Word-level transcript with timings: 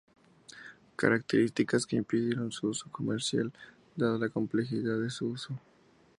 Características 0.95 1.85
que 1.85 1.95
impidieron 1.95 2.51
su 2.51 2.69
uso 2.69 2.89
comercial 2.89 3.53
dada 3.95 4.17
la 4.17 4.29
complejidad 4.29 4.97
de 4.99 5.11
su 5.11 5.27
uso. 5.27 5.59